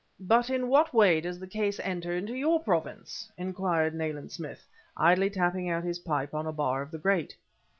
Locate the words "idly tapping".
4.97-5.69